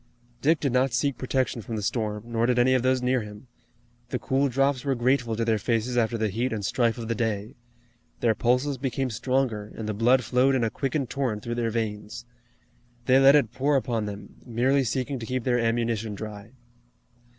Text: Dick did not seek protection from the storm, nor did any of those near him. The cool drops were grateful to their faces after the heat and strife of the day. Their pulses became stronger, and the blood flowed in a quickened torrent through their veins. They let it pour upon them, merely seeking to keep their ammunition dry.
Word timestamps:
Dick 0.41 0.59
did 0.59 0.73
not 0.73 0.93
seek 0.93 1.15
protection 1.19 1.61
from 1.61 1.75
the 1.75 1.83
storm, 1.83 2.23
nor 2.25 2.47
did 2.47 2.57
any 2.57 2.73
of 2.73 2.81
those 2.81 3.03
near 3.03 3.21
him. 3.21 3.45
The 4.09 4.17
cool 4.17 4.49
drops 4.49 4.83
were 4.83 4.95
grateful 4.95 5.35
to 5.35 5.45
their 5.45 5.59
faces 5.59 5.95
after 5.95 6.17
the 6.17 6.29
heat 6.29 6.51
and 6.51 6.65
strife 6.65 6.97
of 6.97 7.07
the 7.07 7.13
day. 7.13 7.53
Their 8.19 8.33
pulses 8.33 8.79
became 8.79 9.11
stronger, 9.11 9.71
and 9.77 9.87
the 9.87 9.93
blood 9.93 10.23
flowed 10.23 10.55
in 10.55 10.63
a 10.63 10.71
quickened 10.71 11.11
torrent 11.11 11.43
through 11.43 11.53
their 11.53 11.69
veins. 11.69 12.25
They 13.05 13.19
let 13.19 13.35
it 13.35 13.53
pour 13.53 13.75
upon 13.75 14.07
them, 14.07 14.37
merely 14.43 14.83
seeking 14.83 15.19
to 15.19 15.25
keep 15.27 15.43
their 15.43 15.59
ammunition 15.59 16.15
dry. 16.15 16.53